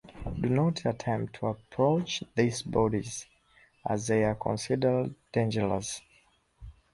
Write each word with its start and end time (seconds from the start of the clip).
Do 0.39 0.49
not 0.49 0.83
attempt 0.87 1.35
to 1.35 1.45
approach 1.45 2.23
these 2.33 2.63
bodies, 2.63 3.27
as 3.87 4.07
they 4.07 4.23
are 4.23 4.33
considered 4.33 5.13
dangerous. 5.31 6.01